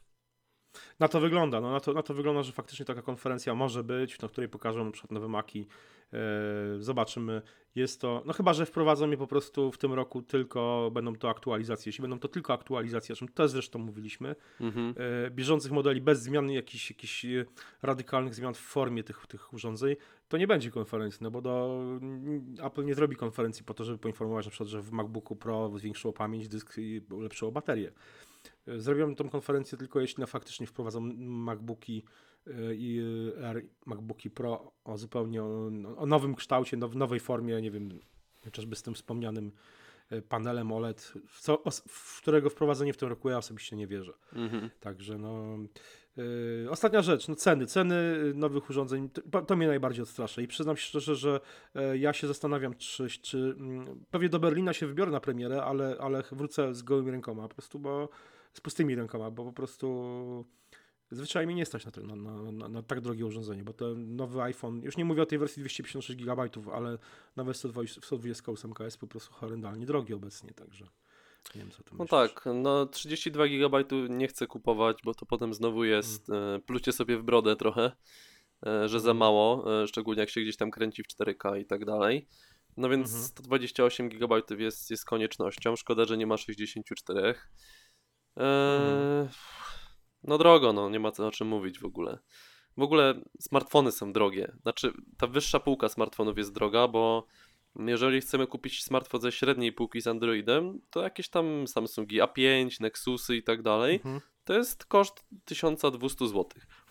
Na 1.00 1.08
to 1.08 1.20
wygląda, 1.20 1.60
no 1.60 1.70
na 1.72 1.80
to, 1.80 1.92
na 1.92 2.02
to 2.02 2.14
wygląda, 2.14 2.42
że 2.42 2.52
faktycznie 2.52 2.84
taka 2.84 3.02
konferencja 3.02 3.54
może 3.54 3.84
być, 3.84 4.20
na 4.20 4.28
której 4.28 4.48
pokażą 4.48 4.84
na 4.84 4.90
przykład 4.90 5.10
nowe 5.10 5.28
maki. 5.28 5.66
E, 6.12 6.18
zobaczymy. 6.78 7.42
Jest 7.74 8.00
to, 8.00 8.22
no 8.26 8.32
chyba, 8.32 8.52
że 8.52 8.66
wprowadzą 8.66 9.10
je 9.10 9.16
po 9.16 9.26
prostu 9.26 9.72
w 9.72 9.78
tym 9.78 9.92
roku 9.92 10.22
tylko, 10.22 10.90
będą 10.94 11.16
to 11.16 11.30
aktualizacje. 11.30 11.88
Jeśli 11.90 12.02
będą 12.02 12.18
to 12.18 12.28
tylko 12.28 12.52
aktualizacje, 12.52 13.12
o 13.12 13.16
czym 13.16 13.28
też 13.28 13.50
zresztą 13.50 13.78
mówiliśmy, 13.78 14.34
Mhm. 14.60 14.94
e, 15.26 15.30
bieżących 15.30 15.72
modeli 15.72 16.00
bez 16.00 16.22
zmian, 16.22 16.50
jakichś, 16.50 16.90
jakichś 16.90 17.24
e, 17.24 17.44
radykalnych 17.82 18.34
zmian 18.34 18.54
w 18.54 18.58
formie 18.58 19.04
tych, 19.04 19.26
tych 19.26 19.52
urządzeń, 19.52 19.96
to 20.28 20.36
nie 20.36 20.46
będzie 20.46 20.70
konferencji, 20.70 21.18
no 21.22 21.30
bo 21.30 21.42
do, 21.42 21.80
Apple 22.62 22.84
nie 22.84 22.94
zrobi 22.94 23.16
konferencji 23.16 23.64
po 23.64 23.74
to, 23.74 23.84
żeby 23.84 23.98
poinformować 23.98 24.46
na 24.46 24.50
przykład, 24.50 24.68
że 24.68 24.82
w 24.82 24.92
MacBooku 24.92 25.36
Pro 25.36 25.78
zwiększyło 25.78 26.12
pamięć, 26.12 26.48
dysk 26.48 26.74
i 26.78 27.00
ulepszyło 27.10 27.52
baterię. 27.52 27.92
E, 28.68 28.80
Zrobią 28.80 29.14
tą 29.14 29.28
konferencję 29.28 29.78
tylko 29.78 30.00
jeśli 30.00 30.20
na 30.20 30.26
faktycznie 30.26 30.66
wprowadzą 30.66 31.00
MacBooki 31.16 32.04
e, 32.46 32.74
i 32.74 33.00
e, 33.38 33.48
R, 33.48 33.62
MacBooki 33.86 34.30
Pro 34.30 34.72
o 34.84 34.98
zupełnie 34.98 35.42
o, 35.42 35.70
o 35.96 36.06
nowym 36.06 36.34
kształcie, 36.34 36.76
now, 36.76 36.94
nowej 36.94 37.20
formie, 37.20 37.62
nie 37.62 37.70
wiem, 37.70 37.98
chociażby 38.44 38.76
z 38.76 38.82
tym 38.82 38.94
wspomnianym 38.94 39.52
panelem 40.28 40.72
OLED, 40.72 41.12
w, 41.26 41.40
co, 41.40 41.62
w 41.88 42.20
którego 42.22 42.50
wprowadzenie 42.50 42.92
w 42.92 42.96
tym 42.96 43.08
roku 43.08 43.30
ja 43.30 43.38
osobiście 43.38 43.76
nie 43.76 43.86
wierzę. 43.86 44.12
Mhm. 44.32 44.70
Także 44.80 45.18
no. 45.18 45.58
Yy, 46.16 46.70
ostatnia 46.70 47.02
rzecz, 47.02 47.28
no 47.28 47.34
ceny. 47.34 47.66
Ceny 47.66 48.14
nowych 48.34 48.70
urządzeń, 48.70 49.10
to, 49.30 49.42
to 49.42 49.56
mnie 49.56 49.66
najbardziej 49.66 50.02
odstrasza. 50.02 50.42
I 50.42 50.46
przyznam 50.46 50.76
się 50.76 50.82
szczerze, 50.82 51.14
że 51.14 51.40
e, 51.74 51.98
ja 51.98 52.12
się 52.12 52.26
zastanawiam, 52.26 52.74
czy, 52.74 53.08
czy 53.08 53.38
mm, 53.58 54.04
pewnie 54.10 54.28
do 54.28 54.38
Berlina 54.38 54.72
się 54.72 54.86
wybiorę 54.86 55.10
na 55.10 55.20
premierę, 55.20 55.62
ale, 55.62 55.96
ale 56.00 56.22
wrócę 56.32 56.74
z 56.74 56.82
gołymi 56.82 57.10
rękoma, 57.10 57.48
po 57.48 57.54
prostu, 57.54 57.78
bo 57.78 58.08
z 58.56 58.60
pustymi 58.60 58.94
rękoma, 58.94 59.30
bo 59.30 59.44
po 59.44 59.52
prostu 59.52 60.44
zwyczajnie 61.10 61.54
nie 61.54 61.66
stać 61.66 61.84
na, 61.84 61.90
to, 61.90 62.00
na, 62.00 62.16
na, 62.52 62.68
na, 62.68 62.82
tak 62.82 63.00
drogie 63.00 63.26
urządzenie, 63.26 63.64
bo 63.64 63.72
ten 63.72 64.16
nowy 64.16 64.42
iPhone, 64.42 64.82
już 64.82 64.96
nie 64.96 65.04
mówię 65.04 65.22
o 65.22 65.26
tej 65.26 65.38
wersji 65.38 65.60
256 65.60 66.18
GB, 66.24 66.48
ale 66.72 66.98
120 67.54 68.00
128 68.02 68.72
jest 68.80 68.98
po 68.98 69.06
prostu 69.06 69.32
horrendalnie 69.34 69.86
drogi 69.86 70.14
obecnie, 70.14 70.50
także 70.54 70.88
nie 71.54 71.60
wiem 71.60 71.70
co 71.70 71.82
ty 71.82 71.90
No 71.92 72.04
myślisz. 72.04 72.10
tak, 72.10 72.44
no 72.54 72.86
32 72.86 73.46
GB 73.48 73.84
nie 74.08 74.28
chcę 74.28 74.46
kupować, 74.46 74.98
bo 75.04 75.14
to 75.14 75.26
potem 75.26 75.54
znowu 75.54 75.84
jest 75.84 76.30
e, 76.30 76.58
plucie 76.66 76.92
sobie 76.92 77.18
w 77.18 77.22
brodę 77.22 77.56
trochę, 77.56 77.92
e, 78.66 78.88
że 78.88 79.00
za 79.00 79.10
Mhm. 79.10 79.16
mało, 79.16 79.82
e, 79.82 79.86
szczególnie 79.86 80.20
jak 80.20 80.30
się 80.30 80.40
gdzieś 80.40 80.56
tam 80.56 80.70
kręci 80.70 81.02
w 81.02 81.06
4K 81.06 81.60
i 81.60 81.64
tak 81.64 81.84
dalej. 81.84 82.28
No 82.76 82.88
więc 82.88 83.06
Mhm. 83.06 83.24
128 83.28 84.08
GB 84.08 84.42
jest, 84.58 84.90
jest 84.90 85.04
koniecznością. 85.04 85.76
Szkoda, 85.76 86.04
że 86.04 86.16
nie 86.16 86.26
ma 86.26 86.36
64. 86.36 87.34
E, 88.36 88.42
Mhm. 88.80 89.28
No 90.24 90.38
drogo, 90.38 90.72
no 90.72 90.90
nie 90.90 91.00
ma 91.00 91.10
co 91.12 91.26
o 91.26 91.30
czym 91.30 91.48
mówić 91.48 91.78
w 91.78 91.84
ogóle. 91.84 92.18
W 92.76 92.82
ogóle 92.82 93.14
smartfony 93.40 93.92
są 93.92 94.12
drogie. 94.12 94.52
Znaczy, 94.62 94.92
ta 95.18 95.26
wyższa 95.26 95.60
półka 95.60 95.88
smartfonów 95.88 96.38
jest 96.38 96.52
droga, 96.54 96.88
bo 96.88 97.26
jeżeli 97.76 98.20
chcemy 98.20 98.46
kupić 98.46 98.84
smartfon 98.84 99.20
ze 99.20 99.32
średniej 99.32 99.72
półki 99.72 100.00
z 100.00 100.06
Androidem, 100.06 100.80
to 100.90 101.02
jakieś 101.02 101.28
tam 101.28 101.66
Samsungi 101.66 102.20
A5, 102.20 102.80
Nexusy 102.80 103.36
i 103.36 103.42
tak 103.42 103.62
dalej, 103.62 103.94
Mhm. 103.96 104.20
to 104.44 104.54
jest 104.54 104.84
koszt 104.86 105.24
1200 105.44 106.28
zł. 106.28 106.44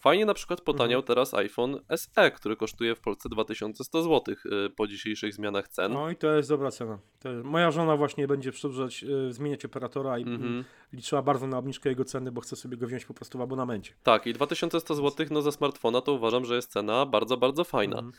Fajnie 0.06 0.26
na 0.26 0.34
przykład 0.34 0.62
potaniał 0.62 1.02
teraz 1.04 1.34
iPhone 1.34 1.80
SE, 1.96 2.32
który 2.32 2.56
kosztuje 2.56 2.96
w 2.96 3.00
Polsce 3.00 3.30
2100 3.30 4.04
zł 4.04 4.36
y, 4.66 4.70
po 4.70 4.88
dzisiejszych 4.88 5.34
zmianach 5.34 5.68
cen. 5.68 5.94
No 5.94 6.10
i 6.10 6.16
to 6.16 6.32
jest 6.36 6.50
dobra 6.50 6.72
cena. 6.72 7.00
Jest, 7.26 7.44
moja 7.46 7.72
żona 7.72 7.98
właśnie 7.98 8.28
będzie 8.28 8.52
przedłużać, 8.52 9.04
y, 9.04 9.34
zmieniać 9.34 9.66
operatora 9.66 10.20
i 10.20 10.22
Mhm. 10.22 10.64
liczyła 10.94 11.22
bardzo 11.22 11.48
na 11.48 11.58
obniżkę 11.58 11.90
jego 11.90 12.06
ceny, 12.06 12.32
bo 12.32 12.42
chce 12.42 12.56
sobie 12.56 12.78
go 12.78 12.88
wziąć 12.88 13.06
po 13.06 13.14
prostu 13.14 13.38
w 13.38 13.42
abonamencie. 13.42 13.94
Tak, 14.04 14.28
i 14.28 14.34
2100 14.34 14.96
zł 14.96 15.26
no 15.32 15.42
za 15.42 15.52
smartfona 15.52 16.02
to 16.02 16.14
uważam, 16.14 16.46
że 16.46 16.56
jest 16.56 16.72
cena 16.72 17.06
bardzo, 17.06 17.38
bardzo 17.38 17.64
fajna. 17.64 17.96
Mhm. 17.98 18.14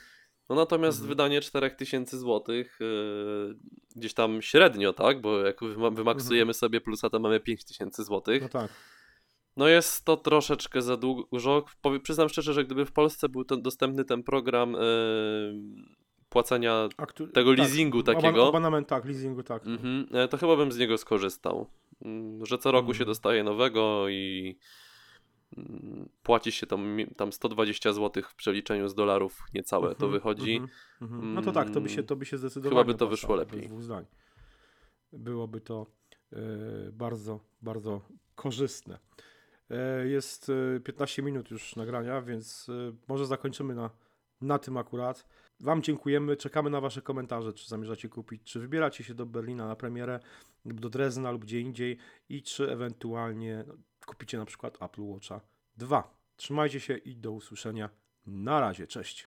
No 0.48 0.56
natomiast 0.56 0.98
Mhm. 0.98 1.08
wydanie 1.08 1.40
4000 1.40 2.18
zł 2.18 2.54
yy, 2.56 2.64
gdzieś 3.96 4.14
tam 4.14 4.42
średnio, 4.42 4.92
tak? 4.92 5.20
Bo 5.20 5.38
jak 5.40 5.60
wyma- 5.60 5.94
wymaksujemy 5.96 6.54
sobie 6.54 6.80
plusa, 6.80 7.10
to 7.10 7.18
mamy 7.18 7.40
5000 7.40 8.04
zł. 8.04 8.34
No 8.42 8.48
tak. 8.48 8.70
No 9.56 9.68
jest 9.68 10.04
to 10.04 10.16
troszeczkę 10.16 10.82
za 10.82 10.96
dużo. 10.96 11.64
Powie- 11.82 12.00
Przyznam 12.00 12.28
szczerze, 12.28 12.52
że 12.52 12.64
gdyby 12.64 12.86
w 12.86 12.92
Polsce 12.92 13.28
był 13.28 13.44
ten, 13.44 13.62
dostępny 13.62 14.04
ten 14.04 14.22
program 14.22 14.72
yy, 14.72 14.78
płacenia 16.28 16.88
Aktu- 16.98 17.32
tego 17.32 17.52
leasingu 17.52 18.02
takiego. 18.02 18.48
Abonament, 18.48 18.88
tak, 18.88 19.04
leasingu, 19.04 19.42
tak. 19.42 19.66
Mhm, 19.66 20.06
e, 20.12 20.28
to 20.28 20.36
chyba 20.36 20.56
bym 20.56 20.72
z 20.72 20.78
niego 20.78 20.98
skorzystał. 20.98 21.66
Mm, 22.02 22.46
Że 22.46 22.58
co 22.58 22.72
roku 22.72 22.88
się 22.88 22.90
Mhm. 22.98 23.06
dostaje 23.06 23.44
nowego 23.44 24.08
i 24.08 24.56
mm, 25.56 26.08
płaci 26.22 26.52
się 26.52 26.66
tam, 26.66 26.96
tam 27.16 27.32
120 27.32 27.92
zł 27.92 28.22
w 28.28 28.34
przeliczeniu 28.34 28.88
z 28.88 28.94
dolarów 28.94 29.38
niecałe 29.54 29.88
to 29.94 30.06
Mhm, 30.06 30.12
wychodzi. 30.12 30.60
No 31.00 31.42
to 31.42 31.52
tak, 31.52 31.70
to 31.70 31.80
by 31.80 31.88
się, 31.88 32.02
to 32.02 32.16
by 32.16 32.26
się 32.26 32.38
zdecydowanie 32.38 32.70
Chyba 32.80 32.92
by 32.92 32.98
to 32.98 33.06
wyszło 33.06 33.36
lepiej. 33.36 33.68
Byłoby 35.12 35.60
to 35.60 35.86
e, 36.32 36.36
bardzo, 36.92 37.40
bardzo 37.62 38.00
korzystne. 38.34 38.98
E, 39.70 40.06
jest 40.06 40.52
e, 40.76 40.80
15 40.80 41.22
minut 41.22 41.50
już 41.50 41.76
nagrania, 41.76 42.22
więc 42.22 42.68
e, 42.68 42.92
może 43.08 43.26
zakończymy 43.26 43.74
na, 43.74 43.90
na 44.40 44.58
tym 44.58 44.76
akurat. 44.76 45.26
Wam 45.60 45.82
dziękujemy, 45.82 46.36
czekamy 46.36 46.70
na 46.70 46.80
Wasze 46.80 47.02
komentarze, 47.02 47.52
czy 47.52 47.68
zamierzacie 47.68 48.08
kupić, 48.08 48.42
czy 48.42 48.60
wybieracie 48.60 49.04
się 49.04 49.14
do 49.14 49.26
Berlina 49.26 49.66
na 49.68 49.76
premierę, 49.76 50.20
lub 50.64 50.80
do 50.80 50.90
Drezna, 50.90 51.30
lub 51.30 51.42
gdzie 51.42 51.60
indziej 51.60 51.98
i 52.28 52.42
czy 52.42 52.70
ewentualnie 52.70 53.64
no, 53.66 53.74
kupicie 54.06 54.38
na 54.38 54.44
przykład 54.44 54.82
Apple 54.82 55.02
Watcha 55.02 55.40
2. 55.76 56.16
Trzymajcie 56.36 56.80
się 56.80 56.96
i 56.96 57.16
do 57.16 57.32
usłyszenia. 57.32 57.90
Na 58.26 58.60
razie, 58.60 58.86
cześć. 58.86 59.28